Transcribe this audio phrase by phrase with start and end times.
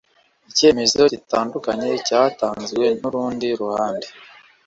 [0.49, 4.07] icyemezo gitandukanye cyatanzwe n’urundi ruhande